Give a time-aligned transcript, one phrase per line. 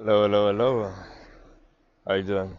[0.00, 0.94] Hello, hello, hello.
[2.06, 2.56] How you doing?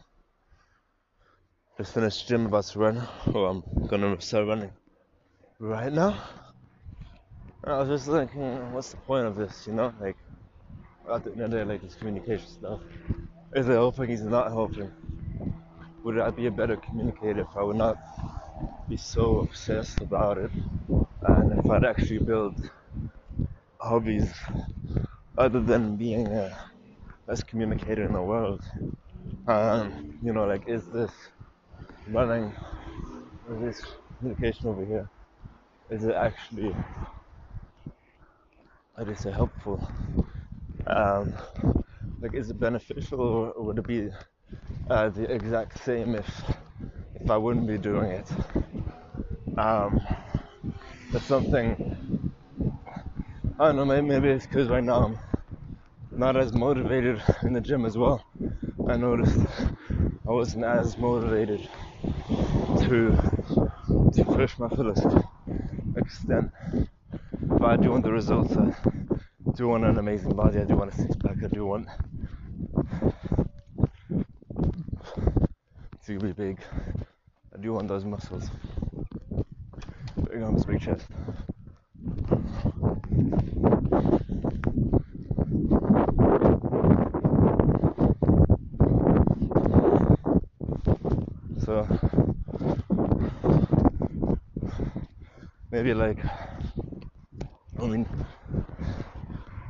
[1.76, 2.98] Just finished gym, about to run.
[3.34, 4.72] Oh, I'm gonna start running
[5.60, 6.24] right now.
[7.64, 9.66] I was just thinking, hmm, what's the point of this?
[9.66, 10.18] You know, like
[11.12, 12.82] at the end of the day, like this communication stuff.
[13.56, 14.12] Is it helping?
[14.12, 14.92] Is it not helping?
[16.04, 17.98] Would I be a better communicator if I would not
[18.88, 20.52] be so obsessed about it?
[21.24, 22.70] And if I'd actually build
[23.82, 24.32] hobbies
[25.38, 26.71] other than being a
[27.28, 28.62] best communicator in the world.
[29.48, 31.12] Um, you know, like, is this
[32.08, 32.54] running,
[33.50, 33.82] is this
[34.18, 35.10] communication over here,
[35.90, 36.76] is it actually,
[38.98, 39.88] do you say, helpful?
[40.88, 41.34] Um,
[42.22, 44.10] like, is it beneficial or would it be
[44.90, 46.30] uh, the exact same if
[47.16, 48.28] if I wouldn't be doing it?
[49.58, 50.02] Um,
[51.12, 52.34] that's something,
[53.60, 55.20] I don't know, maybe, maybe it's because right now I'm
[56.12, 58.24] not as motivated in the gym as well.
[58.88, 59.48] I noticed
[60.28, 61.70] I wasn't as motivated
[62.80, 63.18] to
[64.14, 65.06] to push my fullest
[65.96, 66.52] extent.
[67.42, 68.56] But I do want the results.
[68.56, 68.74] I
[69.56, 70.60] do want an amazing body.
[70.60, 71.38] I do want a six pack.
[71.44, 71.88] I do want
[76.06, 76.60] to be big.
[77.54, 78.50] I do want those muscles.
[80.30, 81.06] Big arms, big chest.
[91.64, 91.88] So
[95.82, 96.20] maybe like
[97.80, 98.06] I mean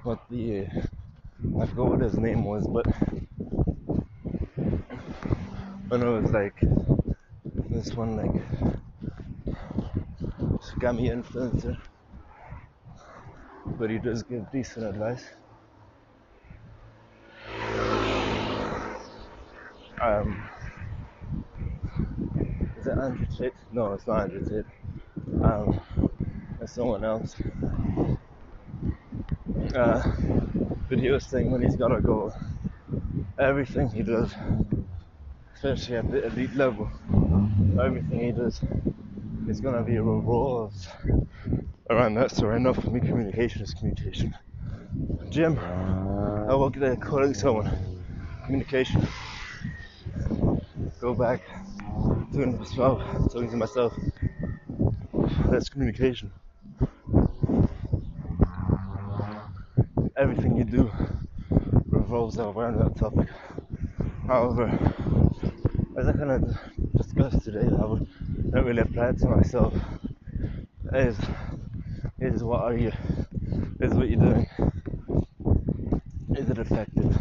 [0.03, 0.67] what the
[1.61, 2.85] I forgot what his name was, but
[5.89, 6.59] I know it was like
[7.69, 8.35] this one like
[10.59, 11.77] scammy influencer,
[13.79, 15.23] but he does give decent advice.
[20.01, 20.49] Um,
[22.77, 23.53] is it Andrew Tate?
[23.71, 24.80] No, it's not Andrew Tate.
[25.39, 25.79] Um,
[26.65, 27.35] someone else.
[29.75, 30.01] Uh,
[30.89, 32.33] but he was saying when he's got a goal,
[33.39, 34.33] everything he does,
[35.55, 36.89] especially at the elite level,
[37.81, 38.61] everything he does
[39.47, 40.87] is gonna be revolved
[41.89, 42.31] around that.
[42.31, 44.35] So right now for me, communication is communication.
[45.29, 47.71] Gym, I work there calling someone.
[48.45, 49.07] Communication.
[50.99, 51.41] Go back,
[52.31, 53.93] doing myself, talking to myself.
[55.51, 56.31] That's communication.
[60.15, 60.89] Everything you do
[61.89, 63.27] revolves around that topic.
[64.27, 64.67] However,
[65.97, 66.57] as I kind of
[66.95, 68.07] discussed today, I would
[68.53, 69.73] not really apply it to myself.
[70.93, 71.17] Is
[72.21, 72.93] is what are you?
[73.81, 74.47] Is what you're doing?
[76.37, 77.11] Is it effective?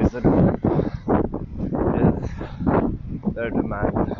[0.00, 0.24] Is it
[3.24, 4.16] is there demand?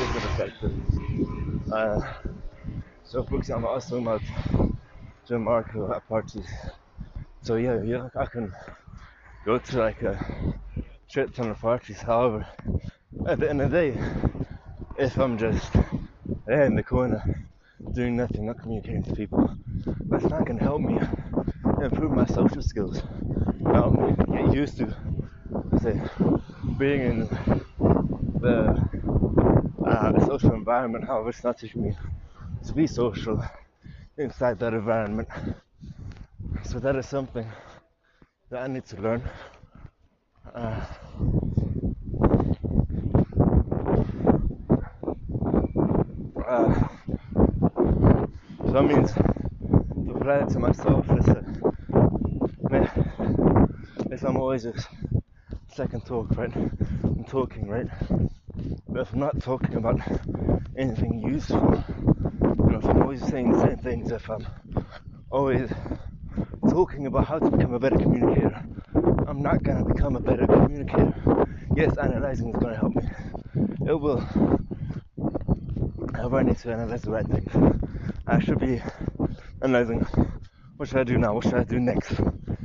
[0.00, 0.72] Is it effective?
[1.72, 2.00] Uh,
[3.36, 4.22] example, I was talking about
[5.26, 6.48] Jim Marco at parties.
[7.42, 8.52] So yeah, yeah, I can
[9.44, 10.16] go to like a
[11.08, 12.00] shit ton of parties.
[12.00, 12.46] However,
[13.26, 13.98] at the end of the day,
[14.98, 15.72] if I'm just
[16.46, 17.22] there in the corner
[17.92, 19.56] doing nothing, not communicating to people,
[20.08, 20.98] that's not gonna help me
[21.82, 23.02] improve my social skills.
[23.64, 24.94] Help me get used to
[25.82, 26.00] say
[26.78, 27.18] being in
[28.40, 28.88] the
[29.86, 31.04] uh, social environment.
[31.04, 31.96] However, it's not teaching me
[32.66, 33.42] to be social
[34.18, 35.28] inside that environment.
[36.64, 37.46] So that is something
[38.50, 39.22] that I need to learn.
[40.54, 40.84] Uh,
[46.46, 46.88] uh,
[48.64, 51.52] so that means to apply it to myself is that
[54.32, 54.88] I'm always just
[55.74, 56.50] second talk, right?
[56.56, 57.86] I'm talking, right?
[58.88, 60.00] But if I'm not talking about
[60.74, 61.84] anything useful,
[62.82, 64.44] if I'm always saying the same things, if I'm
[65.30, 65.70] always
[66.68, 68.60] talking about how to become a better communicator,
[69.28, 71.14] I'm not gonna become a better communicator.
[71.76, 73.08] Yes, analyzing is gonna help me.
[73.86, 74.18] It will.
[76.14, 77.80] However, I need to analyze the right things.
[78.26, 78.82] I should be
[79.62, 80.00] analyzing
[80.76, 82.20] what should I do now, what should I do next.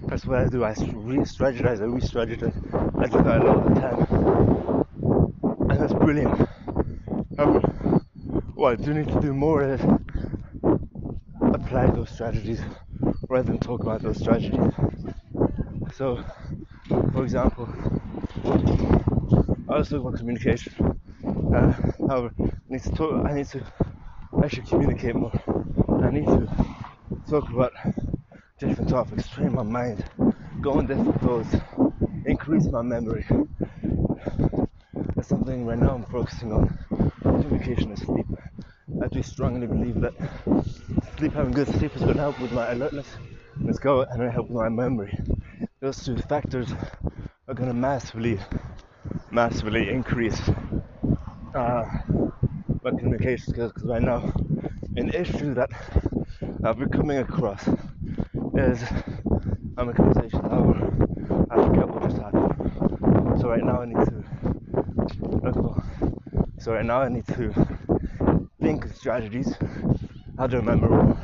[0.08, 0.64] That's what I do.
[0.64, 2.56] I re-strategize, I re-strategize.
[3.00, 6.40] I do that a lot of the time, and that's brilliant.
[7.38, 8.02] Um, However,
[8.56, 9.80] what I do need to do more is
[11.68, 12.62] apply those strategies
[13.30, 14.74] rather than talk about those strategies.
[15.94, 16.24] So,
[17.14, 17.68] for example,
[19.70, 20.74] I was talking about communication.
[21.54, 21.74] Uh,
[22.10, 22.30] I
[22.70, 23.62] need to talk, I need to
[24.44, 25.32] actually communicate more.
[26.04, 26.48] I need to
[27.30, 27.74] talk about
[28.60, 30.06] different topics, train my mind,
[30.62, 31.56] go on different roads,
[32.26, 33.26] increase my memory.
[35.16, 36.78] That's something right now I'm focusing on.
[37.22, 38.26] Communication and sleep.
[39.04, 40.14] I do strongly believe that
[41.18, 43.08] sleep, having good sleep, is going to help with my alertness.
[43.60, 45.18] Let's go, and help with my memory.
[45.80, 46.72] Those two factors
[47.48, 48.40] are going to massively,
[49.32, 50.40] massively increase
[51.56, 51.86] uh,
[52.84, 53.72] my communication skills.
[53.74, 54.32] Because right now,
[54.96, 55.72] an issue that
[56.64, 57.68] I've been coming across
[58.56, 58.84] is
[59.78, 60.76] I'm a conversation hour.
[61.50, 63.42] I forget what just happened.
[63.42, 64.24] So right now I need to.
[66.60, 67.54] So right now I need to
[68.62, 69.56] think of strategies,
[70.38, 71.18] how to remember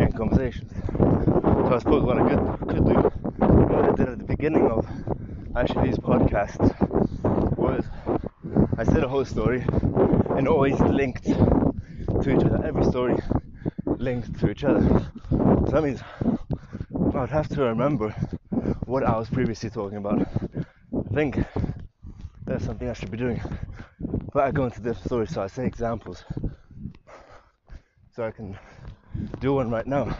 [0.00, 0.70] in conversations.
[0.96, 4.86] So I suppose what I could, could do, what I did at the beginning of
[5.56, 6.70] actually these podcasts,
[7.56, 7.84] was
[8.78, 9.64] I said a whole story
[10.36, 12.64] and always linked to each other.
[12.64, 13.16] Every story
[13.98, 14.80] linked to each other.
[15.30, 16.00] So that means
[17.14, 18.10] I'd have to remember
[18.84, 20.20] what I was previously talking about.
[20.22, 21.38] I think
[22.44, 23.42] that's something I should be doing.
[24.32, 26.24] But I go into different stories, so I say examples.
[28.16, 28.58] So I can
[29.40, 30.16] do one right now.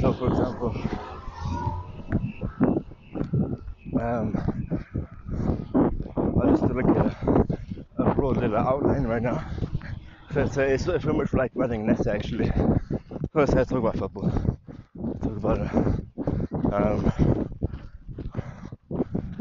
[0.00, 0.76] So, for example,
[4.00, 4.36] um,
[6.16, 6.86] I'll just do like
[7.98, 9.42] a, broad little outline right now.
[10.32, 12.52] So it's, uh, it's very much like running this actually.
[13.32, 14.30] First, I talk about football.
[14.30, 15.60] I Talk about
[16.72, 17.12] um,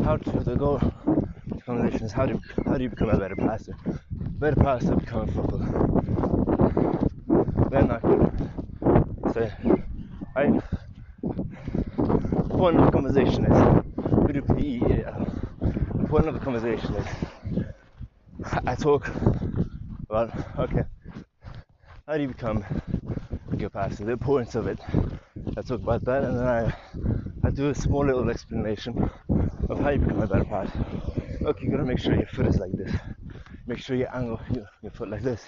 [0.04, 0.82] how to the goal
[1.66, 3.76] conversation how do how do you become a better passer?
[4.42, 5.70] Better passer become a footballer.
[7.70, 9.54] Then I could say,
[10.36, 10.60] I
[12.50, 13.58] point of the conversation is
[14.26, 14.80] we do PE.
[15.60, 17.08] The point of the conversation is
[18.66, 19.12] I talk
[20.10, 20.86] about okay,
[22.08, 22.66] how do you become
[23.52, 24.06] a good passer?
[24.06, 24.80] The importance of it.
[25.56, 26.74] I talk about that, and then I
[27.44, 29.08] I do a small little explanation
[29.70, 30.84] of how you become a better passer.
[31.46, 32.92] Okay, you gotta make sure your foot is like this.
[33.68, 35.44] Make sure you angle your, your foot like this.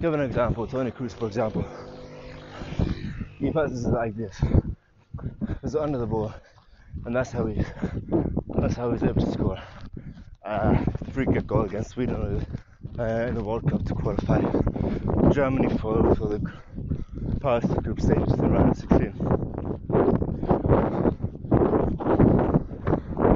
[0.00, 0.66] Give an example.
[0.66, 1.64] Toni Kroos, for example,
[3.38, 4.40] he passes like this.
[5.62, 6.34] He's under the ball,
[7.06, 7.64] and that's how he
[8.56, 9.58] that's how he's able to score.
[10.44, 12.44] a free kick goal against Sweden
[12.98, 14.40] uh, in the World Cup to qualify
[15.32, 16.52] Germany for, for the
[17.40, 19.14] past group stage to the round of 16.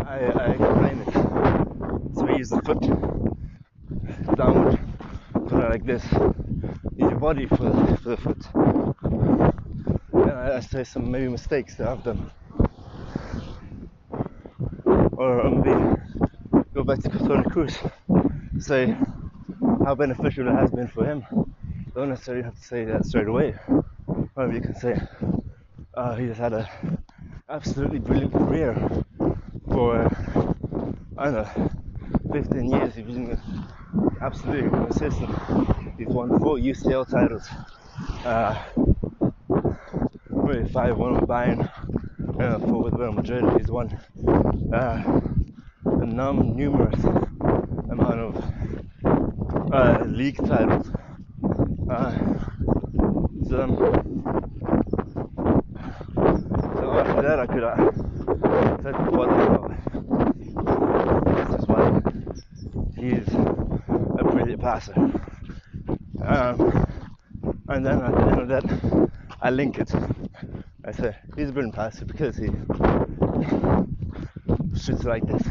[0.06, 1.14] I, I explain it.
[2.16, 2.80] So he uses the foot
[4.36, 4.78] downward,
[5.48, 6.04] put it like this.
[6.12, 7.56] Use your body for,
[8.02, 8.38] for the foot.
[10.12, 12.30] And I, I say some maybe mistakes that I've done.
[14.84, 15.96] Or maybe
[16.74, 17.76] go back to Toni Kroos.
[18.58, 18.96] Say
[19.84, 21.24] how beneficial it has been for him.
[21.94, 23.54] Don't necessarily have to say that straight away.
[24.34, 25.00] Or you can say
[25.94, 26.66] uh, he has had an
[27.48, 28.74] absolutely brilliant career
[29.72, 30.10] for
[31.16, 31.70] I don't know
[32.32, 32.94] 15 years.
[32.94, 33.38] He's been
[34.20, 35.75] absolutely consistent.
[35.98, 37.48] He's won four UCL titles.
[38.22, 38.54] Uh,
[40.29, 41.70] really five one with Bayern,
[42.38, 43.44] uh, four with Real Madrid.
[43.58, 43.88] He's won
[44.74, 45.20] uh,
[45.86, 50.86] a num numerous amount of uh, league titles.
[51.88, 52.12] Uh,
[53.48, 53.76] so, um,
[56.79, 57.76] so after that, I could uh,
[58.82, 59.31] said what
[61.48, 62.00] this is why
[62.98, 63.29] he's
[64.19, 64.94] a brilliant passer.
[66.26, 66.86] Um,
[67.68, 69.92] and then at the end of that, I link it.
[70.84, 72.48] I say he's a brilliant passer because he
[74.76, 75.42] shoots like this.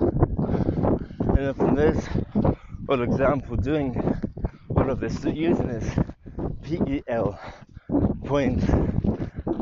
[0.00, 2.02] And then from this,
[2.86, 4.02] for example, doing
[4.74, 5.88] all of this, using this
[6.62, 7.38] PEL
[8.24, 8.64] point,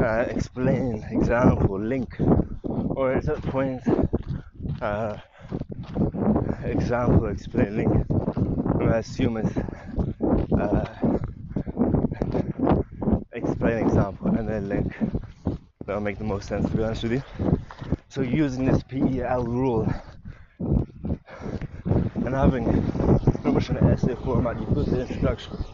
[0.01, 2.15] uh, explain, example, link,
[2.63, 3.83] or is that point,
[4.81, 5.17] uh,
[6.63, 8.07] example, explain, link?
[8.81, 9.64] I assume it's
[13.33, 14.95] explain, example, and then link.
[15.87, 17.23] That'll make the most sense to be honest with you.
[18.09, 19.93] So using this PEL rule
[21.87, 22.65] and having
[23.43, 25.65] pretty much an essay format, you put the introduction.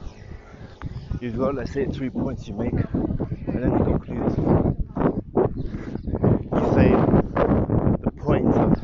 [1.21, 4.37] You've got let's say three points you make and then you conclude.
[6.53, 6.91] You say
[8.03, 8.81] the point of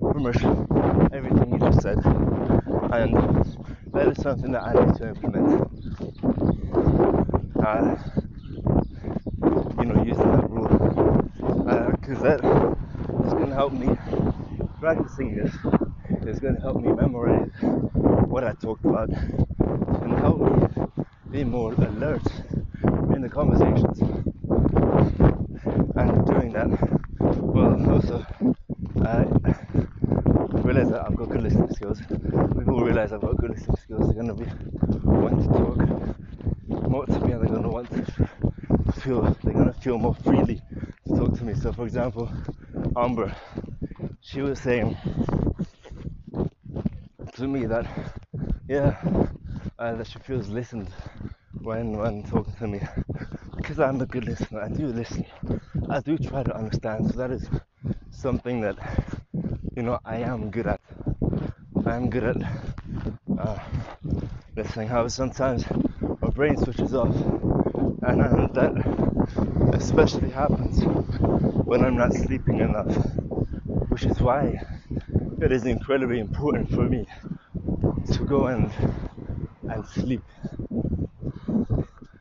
[0.00, 1.98] pretty much everything you just said
[2.92, 3.14] and
[3.92, 5.70] that is something that I need to implement.
[7.62, 7.96] Uh,
[9.78, 10.68] you know, using that rule.
[11.68, 12.40] Uh, because that
[13.24, 13.88] is going to help me
[14.80, 15.54] practicing this
[16.26, 19.08] It's going to help me memorize what I talked about.
[19.10, 20.86] It's going to help me
[21.30, 22.22] be more alert
[23.14, 24.00] in the conversations.
[25.96, 26.68] And doing that,
[27.20, 28.26] well, also,
[29.04, 29.24] I
[30.62, 32.00] realize that I've got good listening skills.
[32.02, 34.06] People realize I've got good listening skills.
[34.06, 34.46] They're going to be
[35.04, 35.78] wanting to talk
[36.90, 39.22] more to me, and they're to want to feel.
[39.44, 40.62] They're to feel more freely
[41.06, 41.54] to talk to me.
[41.54, 42.30] So, for example,
[42.96, 43.34] Amber,
[44.22, 44.96] she was saying
[47.34, 47.86] to me that
[48.68, 49.00] yeah,
[49.78, 50.88] uh, that she feels listened
[51.62, 52.80] when when talking to me
[53.56, 54.62] because I'm a good listener.
[54.62, 55.26] I do listen.
[55.90, 57.10] I do try to understand.
[57.10, 57.48] So that is
[58.10, 58.76] something that
[59.76, 60.80] you know I am good at.
[61.86, 62.36] I am good at
[63.38, 63.58] uh,
[64.56, 64.88] listening.
[64.88, 65.64] However, sometimes
[66.38, 67.12] brain switches off,
[68.06, 68.72] and, and that
[69.74, 70.84] especially happens
[71.66, 72.94] when I'm not sleeping enough,
[73.90, 74.54] which is why
[75.40, 77.08] it is incredibly important for me
[78.12, 78.70] to go and
[79.68, 80.22] and sleep.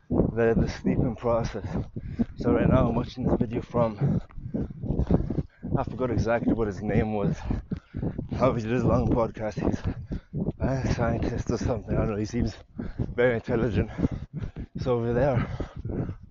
[0.10, 1.68] The the sleeping process.
[2.38, 4.20] So right now I'm watching this video from
[5.78, 7.38] I forgot exactly what his name was.
[8.42, 9.80] Obviously this long podcast he's
[10.74, 11.96] a scientist or something.
[11.96, 12.54] I don't know, he seems
[13.16, 13.90] very intelligent.
[14.80, 15.48] So over there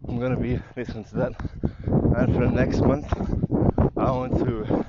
[0.09, 1.33] I'm gonna be listening to that.
[2.17, 3.07] And for the next month
[3.97, 4.85] I want to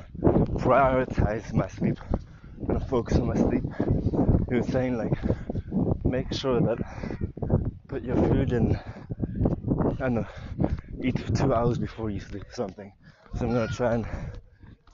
[0.59, 1.97] prioritize my sleep.
[2.59, 3.63] I'm gonna focus on my sleep
[4.49, 5.11] he was saying like
[6.05, 6.77] make sure that
[7.87, 8.75] put your food in
[9.99, 10.27] I don't know
[11.03, 12.91] eat for two hours before you sleep something.
[13.35, 14.05] So I'm gonna try and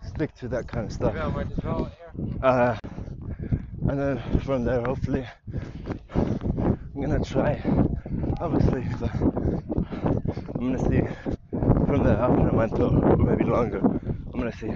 [0.02, 1.16] stick to that kind of stuff.
[2.42, 2.78] Uh,
[3.90, 5.28] and then from there hopefully
[6.16, 7.62] I'm gonna try
[8.40, 8.88] obviously
[10.56, 11.02] I'm gonna see
[11.88, 14.74] from there after a month or maybe longer I'm gonna see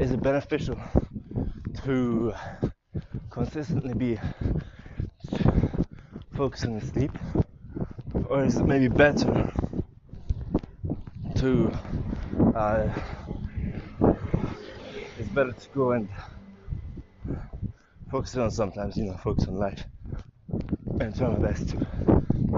[0.00, 0.78] is it beneficial
[1.84, 2.34] to
[3.30, 4.18] consistently be
[6.34, 7.12] focusing on sleep,
[8.28, 9.52] or is it maybe better
[11.36, 11.72] to?
[12.54, 12.88] Uh,
[15.16, 16.08] it's better to go and
[18.12, 19.86] focus on sometimes, you know, focus on life
[21.00, 21.78] and try my best to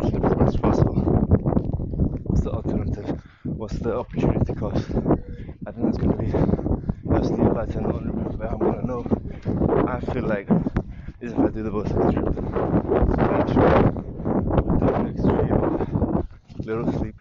[0.02, 0.96] sleep as much as possible.
[2.24, 3.22] What's the alternative?
[3.44, 4.90] What's the opportunity cost?
[5.64, 6.32] I think that's going to be
[7.14, 9.06] absolutely better and I'm going to know
[9.86, 10.48] I feel like
[11.20, 12.26] is if I do the most extreme
[13.38, 13.94] extreme
[15.06, 16.26] extreme
[16.66, 17.14] little sleep.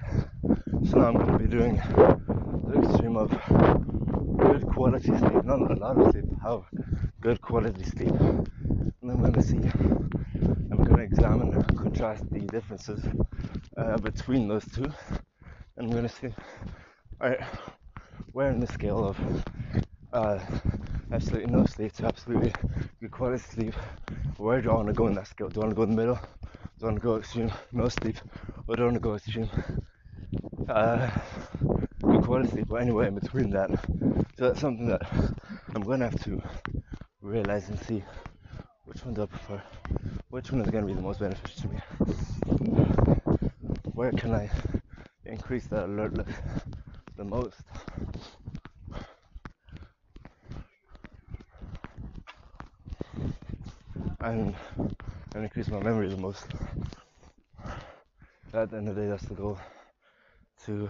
[0.90, 3.30] So now I'm going to be doing the extreme of
[4.40, 6.66] good quality sleep, not a lot of sleep, how
[7.24, 8.10] good quality sleep.
[8.20, 13.02] And I'm going to see, I'm going to examine and contrast the differences
[13.78, 14.92] uh, between those two.
[15.78, 16.36] And I'm going to see,
[17.22, 17.40] alright,
[18.34, 19.18] where in the scale of
[20.12, 20.38] uh,
[21.14, 22.52] absolutely no sleep to absolutely
[23.00, 23.74] good quality sleep.
[24.36, 25.48] Where do I want to go in that scale?
[25.48, 26.20] Do I want to go in the middle?
[26.78, 28.18] Do I want to go extreme no sleep?
[28.68, 29.50] Or do I want to go extreme
[30.68, 31.10] uh,
[32.02, 32.70] good quality sleep?
[32.70, 33.70] Or anywhere in between that.
[34.38, 35.04] So that's something that
[35.74, 36.42] I'm going to have to
[37.24, 38.04] realize and see
[38.86, 39.62] which one do I prefer?
[40.30, 41.80] Which one is going to be the most beneficial to me?
[43.94, 44.50] Where can I
[45.26, 46.36] increase that alertness
[47.16, 47.64] the most?
[54.24, 54.56] and
[55.36, 56.46] and increase my memory the most.
[58.54, 59.58] At the end of the day, that's the goal.
[60.66, 60.90] To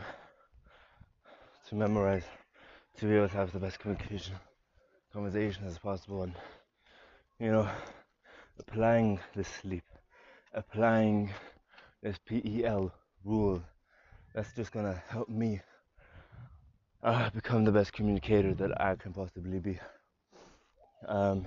[1.69, 2.25] to memorize,
[2.97, 4.35] to be able to have the best communication,
[5.13, 6.33] conversation as possible, and
[7.39, 7.69] you know,
[8.59, 9.83] applying this sleep,
[10.53, 11.31] applying
[12.01, 12.91] this PEL
[13.23, 13.61] rule.
[14.33, 15.61] That's just gonna help me
[17.03, 19.79] uh, become the best communicator that I can possibly be.
[21.07, 21.45] Um,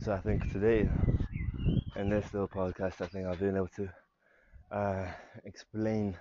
[0.00, 0.88] so I think today,
[1.96, 3.88] in this little podcast, I think I've been able to
[4.70, 5.06] uh,
[5.44, 6.16] explain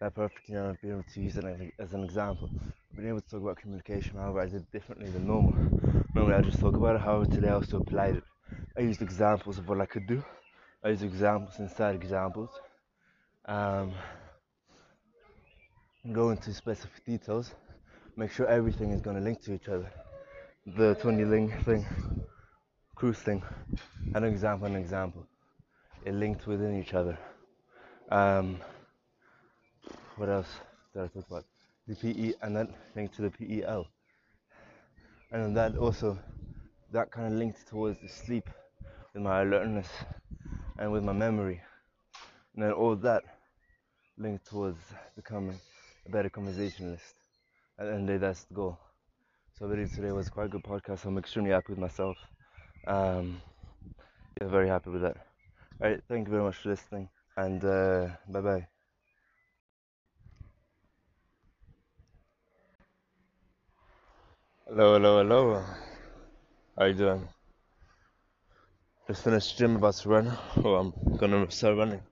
[0.00, 1.44] that perfectly and I've been able to use it
[1.78, 2.50] as an example.
[2.98, 5.54] Been able to talk about communication, however, I did differently than normal.
[6.16, 8.24] Normally, I just talk about it, however, today I also applied it.
[8.76, 10.20] I used examples of what I could do,
[10.82, 12.50] I used examples inside examples.
[13.44, 13.92] Um,
[16.10, 17.54] go into specific details,
[18.16, 19.92] make sure everything is going to link to each other.
[20.66, 21.86] The 20 link thing
[22.96, 23.44] Kroos thing,
[24.16, 25.24] an example, an example.
[26.04, 27.16] It linked within each other.
[28.10, 28.58] Um,
[30.16, 30.48] what else
[30.92, 31.44] did I talk about?
[31.88, 33.88] The PE and then linked to the PEL.
[35.32, 36.18] And that also,
[36.92, 38.48] that kind of linked towards the sleep
[39.14, 39.88] with my alertness
[40.78, 41.60] and with my memory.
[42.54, 43.24] And then all that
[44.18, 44.78] linked towards
[45.16, 45.58] becoming
[46.06, 47.14] a better conversationalist.
[47.78, 48.78] at the end of the day, that's the goal.
[49.58, 51.04] So I believe today was quite a good podcast.
[51.06, 52.18] I'm extremely happy with myself.
[52.86, 53.40] Um,
[54.40, 55.16] yeah, very happy with that.
[55.82, 58.77] All right, thank you very much for listening, and uh, bye bye.
[64.68, 65.64] Hello, hello, hello.
[66.78, 67.28] How you doing?
[69.08, 70.28] Just finished gym, about to run.
[70.58, 72.02] Oh, I'm gonna start running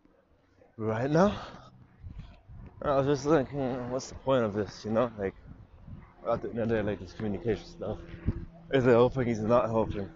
[0.79, 1.39] right now.
[2.83, 4.85] I was just thinking, hmm, what's the point of this?
[4.85, 5.35] You know, like
[6.29, 7.99] at the end of the day, like this communication stuff.
[8.73, 9.29] Is it helping?
[9.29, 10.11] Is it not helping?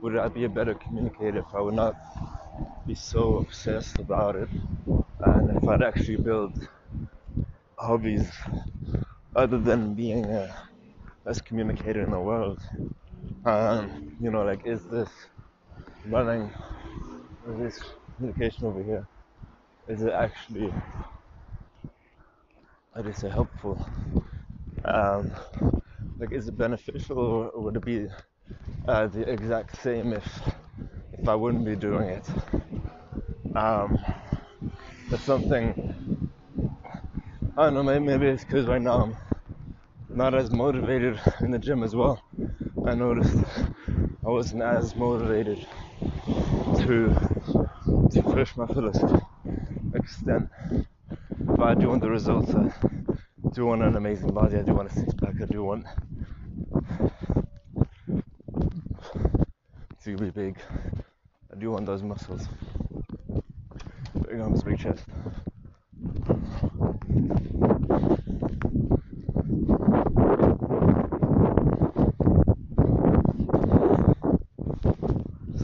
[0.00, 1.94] Would I be a better communicator if I would not
[2.86, 4.48] be so obsessed about it?
[5.20, 6.68] And if I'd actually build
[7.78, 8.30] hobbies
[9.36, 10.68] other than being a
[11.26, 12.60] best communicator in the world.
[13.44, 15.10] Um, you know, like, is this
[16.06, 16.50] running,
[17.48, 17.84] is this
[18.16, 19.08] communication over here,
[19.88, 20.72] is it actually,
[22.94, 23.84] how do you say, helpful?
[24.84, 25.32] Um,
[26.18, 28.06] like, is it beneficial or would it be
[28.86, 30.40] uh, the exact same if
[31.18, 32.26] if I wouldn't be doing it?
[33.56, 33.98] Um,
[35.10, 35.74] that's something.
[37.56, 37.82] I don't know.
[37.82, 39.16] Maybe, maybe it's because right now I'm
[40.16, 42.22] not as motivated in the gym as well.
[42.86, 43.36] I noticed
[44.24, 45.66] I wasn't as motivated
[46.78, 47.14] to
[48.12, 49.04] to push my fullest
[49.94, 50.48] extent.
[51.40, 52.54] But I do want the results.
[52.54, 52.72] I
[53.52, 54.56] do want an amazing body.
[54.56, 55.34] I do want a six pack.
[55.42, 55.84] I do want
[60.02, 60.56] to be big.
[61.52, 62.48] I do want those muscles.
[64.26, 65.04] Big arms, big chest.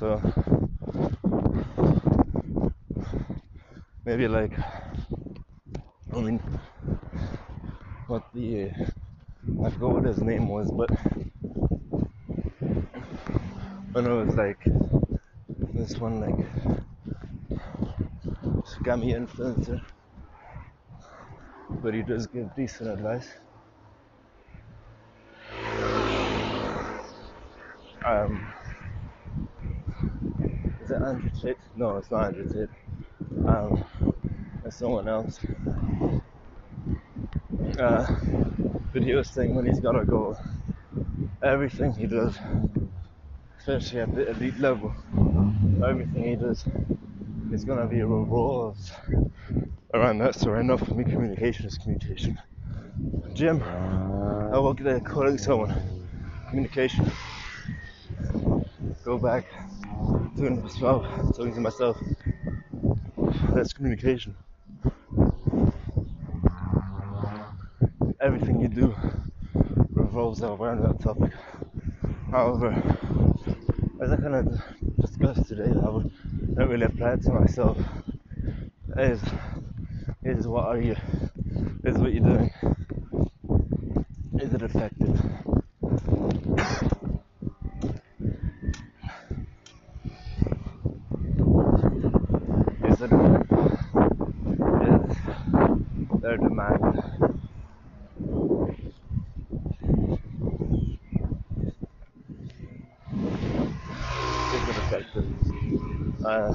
[0.03, 0.21] So
[4.23, 4.53] maybe like
[6.15, 6.39] I mean
[8.07, 8.71] what the
[9.65, 10.91] I forgot what his name was but
[13.93, 14.63] when it was like
[15.75, 16.39] this one like
[18.65, 19.83] scammy influencer
[21.83, 23.29] but he does give decent advice
[28.05, 28.53] um
[30.85, 31.59] is it Andrew Tate?
[31.77, 33.47] No, it's not Andrew Tate.
[33.47, 33.85] Um,
[34.73, 35.39] someone else.
[37.79, 38.07] Uh,
[38.93, 40.37] but he was saying when he's got a goal,
[41.43, 42.39] everything he does,
[43.59, 44.95] especially at the elite level,
[45.85, 46.65] everything he does
[47.53, 48.91] is gonna be revolved
[49.95, 50.35] around that.
[50.35, 52.39] So right now for me, communication is communication.
[53.35, 55.75] Gym, I will work there calling someone,
[56.49, 57.11] communication.
[59.05, 59.47] Go back
[60.37, 61.05] doing myself,
[61.37, 61.97] talking to myself.
[63.55, 64.37] That's communication.
[68.23, 68.95] Everything you do
[69.91, 71.33] revolves around that topic.
[72.31, 72.71] However,
[74.01, 74.63] as I kind of
[75.01, 76.09] discussed today, I would
[76.57, 77.77] not really apply it to myself.
[78.97, 79.21] Is
[80.23, 80.95] is what are you?
[81.85, 82.51] Is what you're doing?
[84.41, 85.21] Is it effective?
[92.85, 93.13] is it
[94.89, 95.17] is
[96.23, 97.13] their demand
[104.53, 105.27] is it effective?
[106.25, 106.53] Uh,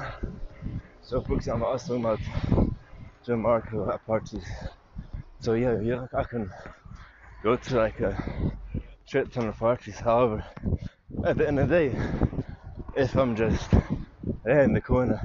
[1.27, 2.19] so for example, I was talking about
[3.25, 4.45] Jim Marco at parties.
[5.41, 6.49] So yeah, yeah, I can
[7.43, 8.53] go to like a
[9.05, 9.99] shit ton of parties.
[9.99, 10.45] However,
[11.25, 11.99] at the end of the day,
[12.95, 13.69] if I'm just
[14.43, 15.19] there in the corner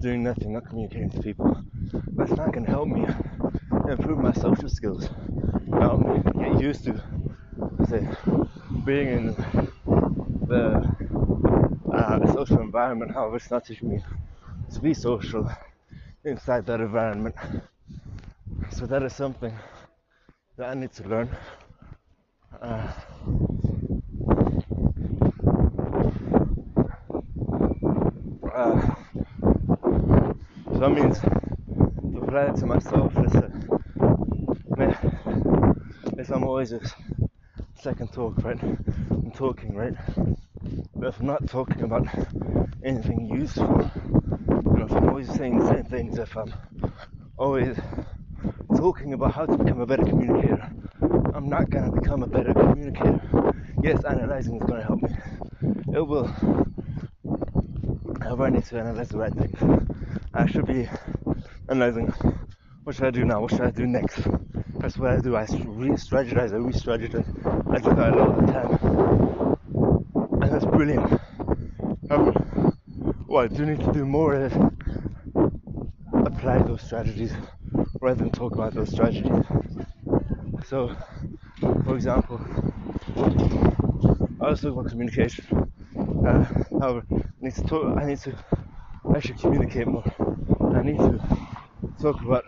[0.00, 1.62] doing nothing, not communicating to people,
[2.16, 3.06] that's not gonna help me
[3.90, 5.10] improve my social skills.
[5.72, 7.02] Help me get used to
[7.88, 8.08] say
[8.84, 9.26] being in
[10.48, 10.96] the
[11.92, 13.12] uh, social environment.
[13.12, 14.02] However, it's not teaching me
[14.74, 15.48] to be social
[16.24, 17.34] inside that environment.
[18.72, 19.52] So that is something
[20.56, 21.28] that I need to learn.
[22.60, 22.92] Uh,
[28.54, 28.94] uh,
[30.72, 33.52] so that means to apply to myself is that
[36.18, 36.80] if I'm always a
[37.80, 38.60] second talk, right?
[38.62, 39.94] I'm talking, right?
[40.96, 42.06] But if I'm not talking about
[42.82, 43.90] anything useful,
[44.86, 46.54] if I'm always saying the same things, if I'm
[47.36, 47.76] always
[48.76, 50.70] talking about how to become a better communicator,
[51.34, 53.20] I'm not gonna become a better communicator.
[53.82, 55.10] Yes, analyzing is gonna help me.
[55.92, 56.30] It will.
[58.46, 59.58] I need to analyze the right things.
[60.34, 60.88] I should be
[61.68, 62.06] analyzing
[62.84, 64.20] what should I do now, what should I do next.
[64.78, 65.34] That's what I do.
[65.34, 67.26] I re-strategize, I re-strategize.
[67.74, 71.20] I do that a lot of the time, and that's brilliant.
[72.10, 72.32] Um,
[73.26, 74.52] what I do need to do more is
[76.46, 77.32] apply those strategies
[78.00, 79.26] rather than talk about those strategies.
[80.68, 80.94] So,
[81.84, 82.40] for example,
[84.40, 85.44] I was talking about communication.
[86.24, 86.44] Uh,
[86.80, 87.02] I
[87.40, 88.32] need to talk, I need to
[89.16, 90.04] actually communicate more.
[90.72, 91.20] I need to
[92.00, 92.44] talk about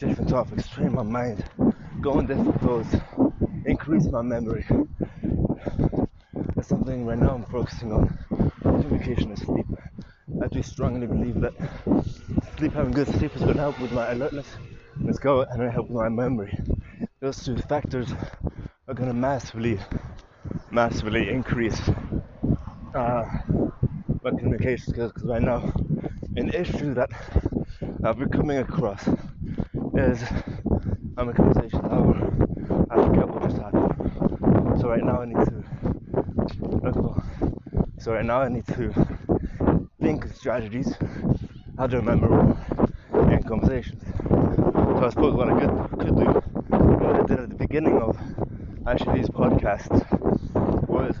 [0.00, 1.44] different topics, train my mind,
[2.00, 2.96] go on different roads,
[3.64, 4.66] increase my memory.
[6.56, 8.18] That's something right now I'm focusing on.
[8.62, 9.66] Communication and sleep.
[10.42, 11.54] I do strongly believe that
[12.58, 14.48] sleep, having good sleep, is going to help with my alertness.
[15.00, 16.58] Let's go, and help with my memory.
[17.20, 18.12] Those two factors
[18.88, 19.78] are going to massively,
[20.70, 21.80] massively increase
[22.94, 23.24] uh,
[24.22, 25.12] my communication skills.
[25.12, 25.72] Because right now,
[26.36, 27.10] an issue that
[28.04, 29.06] I've been coming across
[29.96, 30.22] is
[31.16, 32.16] I'm in conversation hour.
[32.90, 34.80] I forget what just happened.
[34.80, 35.64] So right now I need to.
[36.82, 37.22] look for.
[37.98, 38.92] So right now I need to
[40.00, 40.94] think of strategies,
[41.76, 42.56] how to remember
[43.32, 44.02] in conversations.
[44.28, 46.24] So I suppose what I could, could do,
[46.70, 48.16] what I did at the beginning of
[48.86, 49.98] actually these podcasts,
[50.88, 51.16] was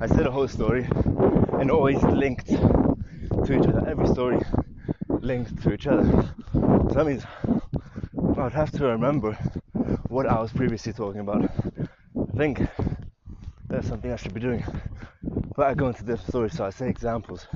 [0.00, 0.88] I said a whole story
[1.60, 3.84] and always linked to each other.
[3.88, 4.38] Every story
[5.08, 6.04] linked to each other.
[6.52, 7.24] So that means
[8.36, 9.32] I would have to remember
[10.08, 11.42] what I was previously talking about.
[11.44, 12.62] I think
[13.68, 14.64] that's something I should be doing.
[15.56, 17.48] But I go into different stories, so I say examples.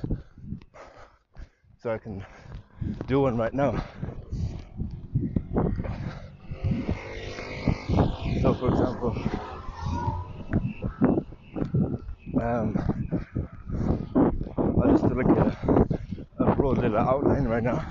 [1.82, 2.24] So I can
[3.06, 3.82] do one right now.
[8.42, 9.14] So, for example,
[12.40, 12.76] um,
[14.56, 15.86] I'll just do like a,
[16.38, 17.84] a broad little outline right now.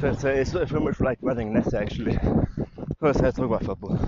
[0.00, 2.18] So it's, uh, it's very much like running nets actually.
[3.00, 3.98] First, I talk about football.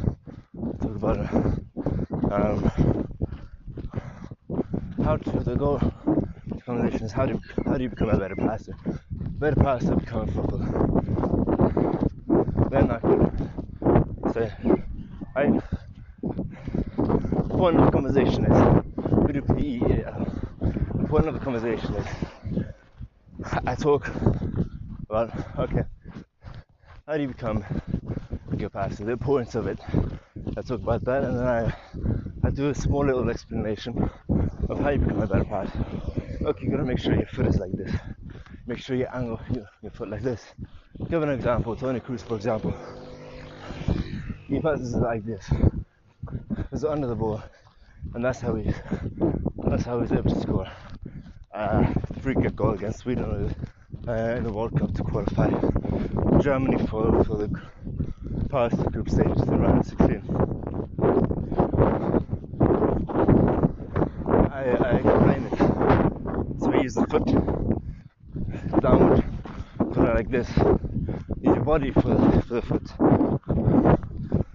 [0.59, 2.71] I talk about uh, um,
[5.05, 5.81] how to goal
[6.68, 8.74] conversation is how do how do you become a better passer?
[9.42, 10.68] Better passer become a footballer.
[12.70, 14.52] Then I could say,
[15.37, 15.61] I
[17.48, 18.59] point of the conversation is
[19.26, 19.78] we do PE.
[21.00, 22.07] The point of the conversation is
[23.66, 24.11] I talk
[25.09, 25.85] about okay,
[27.07, 27.64] how do you become
[28.52, 29.04] a good passer?
[29.04, 29.78] The importance of it.
[30.57, 31.74] I talk about that, and then I
[32.44, 34.11] I do a small little explanation
[34.68, 35.98] of how you become a better passer.
[36.49, 37.95] Okay, you gotta make sure your foot is like this.
[38.67, 40.43] Make sure you angle your, your foot like this.
[41.11, 41.77] Give an example.
[41.77, 42.75] Toni Kroos, for example,
[44.47, 45.47] he passes like this.
[46.73, 47.43] It's under the ball,
[48.15, 48.73] and that's how he
[49.59, 50.67] that's how he's able to score.
[51.53, 53.55] Uh, free kick goal against Sweden
[54.09, 55.51] uh, in the World Cup to qualify
[56.41, 57.61] Germany for, for the
[58.49, 60.23] past group stages in round 16.
[64.51, 65.49] I, I explain
[67.09, 67.25] foot
[68.81, 69.25] downward,
[69.79, 70.49] put it like this.
[71.40, 72.83] Use your body for the, for the foot.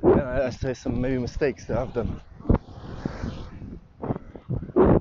[0.03, 2.21] And I, I say some maybe mistakes that I've done.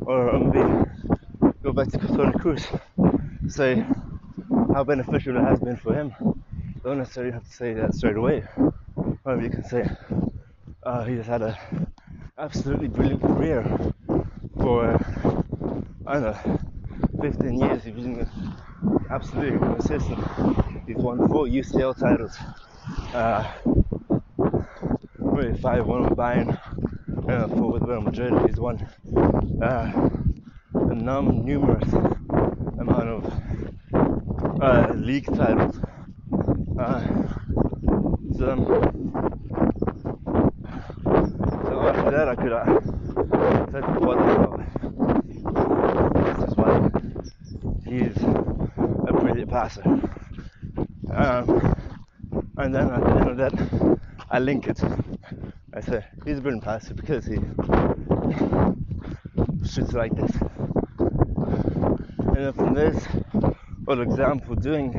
[0.01, 2.65] Or maybe go back to Toni Kroos.
[3.49, 3.85] Say
[4.73, 6.15] how beneficial it has been for him.
[6.83, 8.45] Don't necessarily have to say that straight away.
[9.25, 9.89] Or you can say
[10.85, 11.57] uh, he just had an
[12.39, 13.63] absolutely brilliant career
[14.59, 14.99] for
[16.07, 16.62] I don't know
[17.23, 17.85] 15 years.
[17.85, 18.29] He's been
[19.09, 20.19] absolutely consistent.
[20.89, 22.37] He's won four UCL titles.
[23.15, 23.49] Uh,
[25.19, 26.59] really five one with Bayern,
[27.29, 28.33] uh, four with Real Madrid.
[28.47, 28.77] He's won
[29.63, 30.11] uh,
[30.75, 33.25] a num numerous amount of
[34.61, 35.77] uh, league titles.
[36.77, 37.07] Uh,
[38.37, 38.57] so,
[41.67, 42.65] so after that, I could uh,
[43.71, 44.67] set the bottom
[46.27, 46.91] This is why
[47.93, 49.83] he's a brilliant passer.
[51.13, 51.77] Um,
[52.57, 53.99] and then at the end of that,
[54.33, 54.81] I link it.
[55.75, 57.37] I say he's passer because he
[59.69, 60.33] shoots like this.
[62.19, 63.07] And then from this,
[63.85, 64.99] for example, doing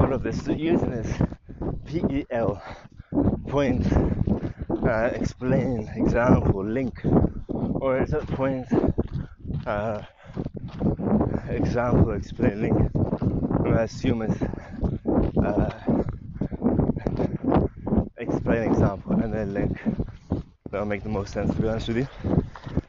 [0.00, 1.12] all of this, using this
[1.84, 2.62] PEL,
[3.48, 3.86] point,
[4.88, 6.98] uh, explain, example, link,
[7.48, 8.66] or is that point,
[9.66, 10.00] uh,
[11.50, 12.90] example, explain, link,
[13.66, 14.42] I assume it's
[15.44, 15.70] uh,
[18.16, 18.72] explain,
[19.56, 19.80] link.
[20.70, 22.08] That'll make the most sense to be honest with you.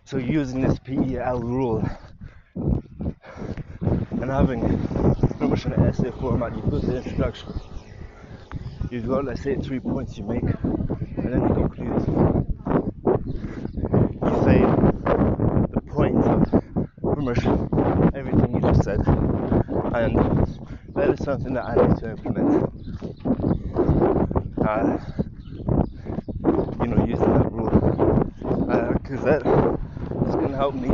[0.05, 1.83] So using this PEL rule
[4.21, 4.61] and having
[5.37, 7.53] pretty much an essay format, you put the introduction,
[8.91, 12.47] you've got let's say three points you make, and then you conclude.
[14.25, 14.59] You say
[15.73, 16.15] the point
[17.03, 20.15] from everything you just said, and
[20.95, 22.73] that is something that I need to implement.
[24.65, 24.97] Uh,
[26.81, 27.69] you know, using that rule,
[28.93, 29.41] because uh, that
[30.27, 30.89] is going to help me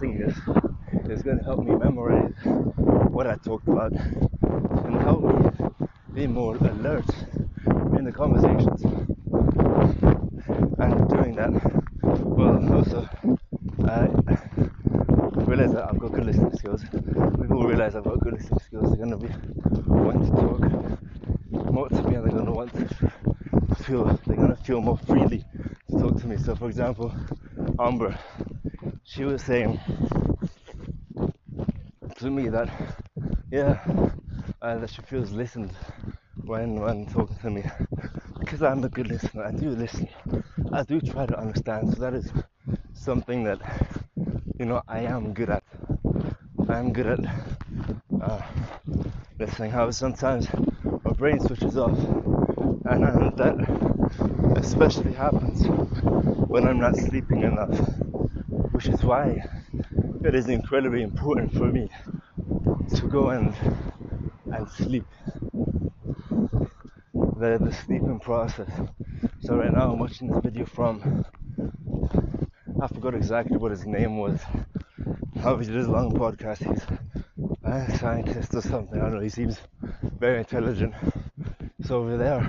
[0.00, 0.38] this.
[1.10, 2.32] Is going to help me memorize
[3.10, 5.68] what I talked about and help me
[6.14, 7.04] be more alert
[7.96, 8.82] in the conversations.
[10.78, 11.50] And doing that
[12.02, 13.08] will also
[13.88, 14.08] uh,
[15.46, 16.82] realize that I've got good listening skills.
[16.84, 18.88] People realize I've got good listening skills.
[18.90, 19.28] They're going to be
[19.86, 24.54] wanting to talk more to me and they're going to want to feel, they're going
[24.54, 25.44] to feel more freely
[25.90, 26.36] to talk to me.
[26.36, 27.12] So, for example,
[27.80, 28.16] Amber,
[29.08, 29.80] she was saying
[32.16, 32.68] to me that,
[33.50, 33.80] yeah,
[34.62, 35.72] uh, that she feels listened
[36.44, 37.64] when when talking to me
[38.40, 39.44] because I'm a good listener.
[39.44, 40.08] I do listen.
[40.72, 41.94] I do try to understand.
[41.94, 42.30] So that is
[42.94, 43.60] something that
[44.58, 45.64] you know I am good at.
[46.68, 47.20] I am good at
[48.22, 48.42] uh,
[49.38, 49.70] listening.
[49.70, 50.48] However, sometimes
[51.04, 51.98] my brain switches off,
[52.86, 53.56] and, and that
[54.56, 55.66] especially happens
[56.48, 57.78] when I'm not sleeping enough,
[58.78, 59.44] which is why
[60.22, 61.90] it is incredibly important for me
[62.94, 63.52] to go and
[64.52, 65.04] and sleep
[67.40, 68.70] the, the sleeping process.
[69.40, 71.24] So right now I'm watching this video from
[72.80, 74.40] I forgot exactly what his name was.
[75.42, 76.86] Obviously this long podcast he's
[77.64, 79.00] a scientist or something.
[79.00, 79.58] I don't know, he seems
[80.20, 80.94] very intelligent.
[81.82, 82.48] So over there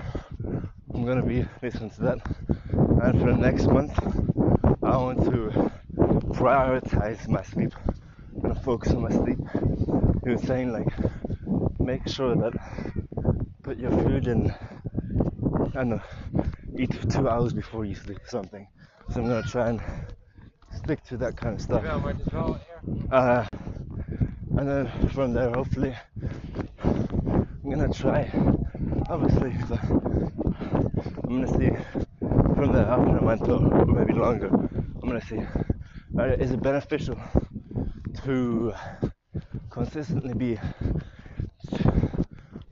[0.93, 2.19] I'm gonna be listening to that.
[3.01, 3.97] And for the next month
[4.83, 5.71] I want to
[6.39, 7.73] prioritize my sleep.
[8.34, 9.38] I'm gonna focus on my sleep.
[10.23, 10.88] He was saying like
[11.80, 12.54] make sure that
[13.62, 14.49] put your food in
[15.75, 16.02] I don't know,
[16.78, 18.65] eat two hours before you sleep or something.
[19.12, 19.82] So I'm gonna try and
[20.71, 21.84] stick to that kind of stuff.
[23.12, 23.45] Uh,
[24.58, 25.93] and then from there, hopefully,
[26.86, 28.32] I'm gonna try.
[29.10, 29.54] Obviously,
[31.28, 31.71] I'm gonna see
[32.56, 34.47] from there after a month or maybe longer.
[34.47, 35.41] I'm gonna see
[36.27, 37.17] is it beneficial
[38.25, 38.73] to
[39.69, 40.60] consistently be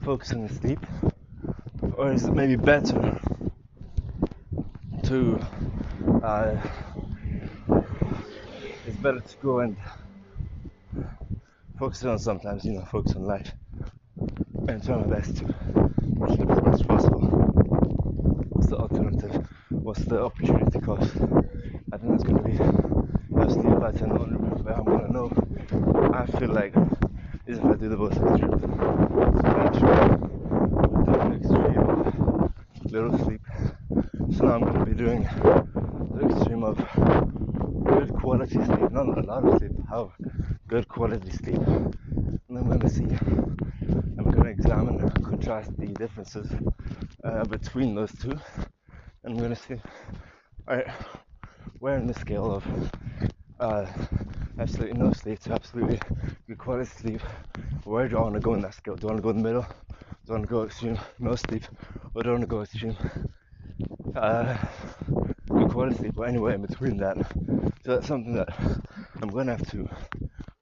[0.03, 0.79] focusing on sleep?
[1.95, 3.19] Or is it maybe better
[5.03, 5.39] to
[6.23, 6.57] uh,
[8.85, 9.77] it's better to go and
[11.79, 13.51] focus on sometimes you know focus on life
[14.67, 15.45] and try my best to
[16.35, 17.27] sleep as much as possible.
[18.49, 19.47] What's the alternative?
[19.69, 21.15] What's the opportunity cost?
[21.93, 23.06] I think that's going to be
[23.47, 24.11] a sleep pattern
[24.63, 25.31] where I'm going to know
[26.13, 26.73] I feel like
[27.45, 28.67] is if I do the both extremes
[32.91, 33.41] little sleep.
[34.35, 36.77] So now I'm going to be doing the extreme of
[37.85, 40.11] good quality sleep, not a lot of sleep, how
[40.67, 41.57] good quality sleep.
[41.57, 43.05] And I'm to see,
[44.17, 46.49] I'm to examine and contrast the differences
[47.23, 48.37] uh, between those two.
[49.23, 49.75] And I'm going to see,
[50.67, 50.89] alright,
[51.79, 52.65] where in the scale of
[55.41, 55.99] to absolutely
[56.57, 57.21] quality sleep,
[57.83, 58.95] where do I want to go in that scale?
[58.95, 59.65] Do I want to go in the middle?
[60.25, 61.63] Do I want to go extreme no sleep?
[62.13, 62.95] Or do I want to go extreme.
[64.15, 64.57] Uh,
[65.49, 67.17] good quality, sleep, but anyway, in between that.
[67.85, 68.49] So that's something that
[69.21, 69.87] I'm going to have to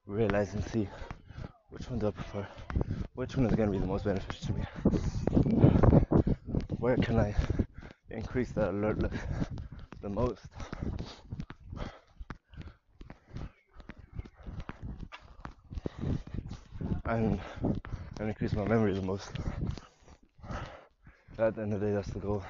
[0.06, 0.88] realize and see
[1.70, 2.48] which one do I prefer,
[3.16, 4.66] which one is going to be the most beneficial to me.
[6.80, 7.36] Where can I
[8.12, 9.20] increase that alertness
[10.02, 10.48] the most?
[17.08, 17.40] And,
[18.20, 19.32] and increase my memory the most
[21.38, 22.44] at the end of the day, that's the goal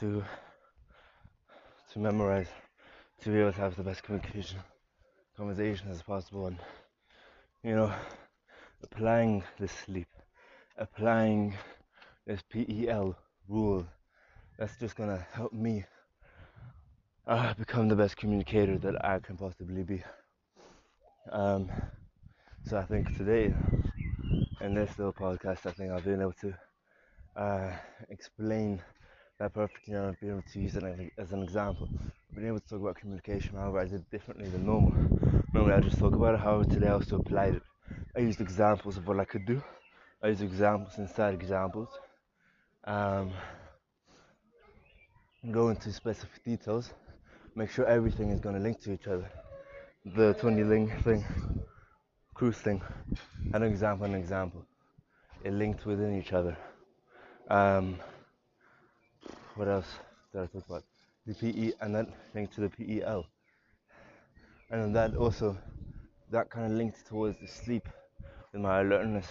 [0.00, 0.24] to
[1.92, 2.48] to memorize,
[3.20, 4.58] to be able to have the best communication
[5.36, 6.58] conversation as possible, and
[7.62, 7.92] you know,
[8.82, 10.08] applying this sleep,
[10.78, 11.54] applying
[12.26, 13.16] this PEL
[13.48, 13.86] rule.
[14.58, 15.84] That's just gonna help me
[17.26, 20.02] uh, become the best communicator that I can possibly be.
[21.30, 21.70] Um,
[22.66, 23.52] so I think today,
[24.62, 26.54] in this little podcast, I think I've been able to
[27.36, 27.70] uh,
[28.08, 28.80] explain
[29.38, 31.88] that perfectly and I've been able to use it as an example.
[31.92, 34.94] I've been able to talk about communication, however, I did differently than normal.
[35.52, 37.62] Normally, I just talk about it, however, today I also applied it.
[38.16, 39.62] I used examples of what I could do,
[40.22, 41.88] I used examples inside examples.
[42.84, 43.32] Um,
[45.50, 46.94] go into specific details,
[47.54, 49.28] make sure everything is going to link to each other.
[50.06, 51.24] The Toni Link thing,
[52.34, 52.82] Kroos thing,
[53.52, 54.64] an example, an example.
[55.44, 56.56] It linked within each other
[57.48, 58.00] Um,
[59.56, 59.86] what else
[60.32, 60.84] did I talk about?
[61.26, 63.26] The PE and that linked to the PEL.
[64.70, 65.58] And then that also,
[66.30, 67.88] that kind of linked towards the sleep
[68.52, 69.28] with my alertness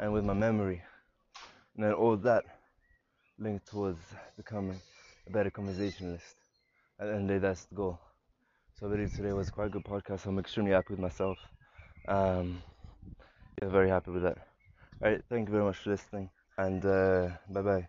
[0.00, 0.82] and with my memory.
[1.76, 2.44] And then all that
[3.38, 4.00] linked towards
[4.36, 4.80] becoming
[5.26, 6.36] a better conversationalist.
[7.00, 8.00] At the end of the day, that's the goal.
[8.74, 10.26] So I believe today was quite a good podcast.
[10.26, 11.38] I'm extremely happy with myself.
[12.08, 12.62] Um,
[13.60, 14.38] yeah, very happy with that.
[15.02, 17.88] All right, thank you very much for listening, and uh, bye bye.